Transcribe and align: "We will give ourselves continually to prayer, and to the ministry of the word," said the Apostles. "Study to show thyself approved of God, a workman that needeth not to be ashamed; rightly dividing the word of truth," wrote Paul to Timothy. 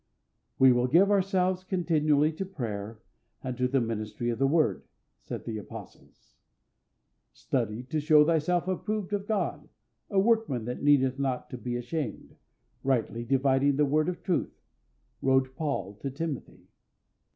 "We 0.57 0.71
will 0.71 0.87
give 0.87 1.11
ourselves 1.11 1.63
continually 1.63 2.33
to 2.33 2.43
prayer, 2.43 2.97
and 3.43 3.55
to 3.55 3.67
the 3.67 3.79
ministry 3.79 4.31
of 4.31 4.39
the 4.39 4.47
word," 4.47 4.87
said 5.19 5.45
the 5.45 5.59
Apostles. 5.59 6.33
"Study 7.33 7.83
to 7.83 7.99
show 7.99 8.25
thyself 8.25 8.67
approved 8.67 9.13
of 9.13 9.27
God, 9.27 9.69
a 10.09 10.19
workman 10.19 10.65
that 10.65 10.81
needeth 10.81 11.19
not 11.19 11.51
to 11.51 11.57
be 11.59 11.75
ashamed; 11.75 12.35
rightly 12.83 13.23
dividing 13.23 13.75
the 13.75 13.85
word 13.85 14.09
of 14.09 14.23
truth," 14.23 14.63
wrote 15.21 15.55
Paul 15.55 15.93
to 15.97 16.09
Timothy. 16.09 16.61